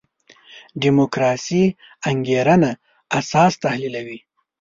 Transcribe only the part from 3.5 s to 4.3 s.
تحلیلوي.